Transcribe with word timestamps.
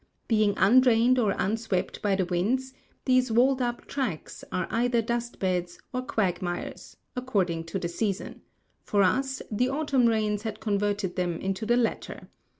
Being 0.27 0.55
undrained 0.57 1.19
or 1.19 1.35
unswept 1.37 2.01
by 2.01 2.15
the 2.15 2.25
winds, 2.25 2.73
these 3.05 3.31
walled 3.31 3.61
up 3.61 3.85
tracks 3.85 4.43
are 4.51 4.65
either 4.71 4.99
dust 4.99 5.37
beds 5.37 5.77
or 5.93 6.01
quagmires, 6.01 6.97
according 7.15 7.65
to 7.65 7.77
the 7.77 7.87
season; 7.87 8.41
for 8.83 9.03
us, 9.03 9.43
the 9.51 9.69
autumn 9.69 10.07
rains 10.07 10.41
had 10.41 10.59
converted 10.59 11.17
them 11.17 11.39
into 11.39 11.67
the 11.67 11.77
latter. 11.77 12.29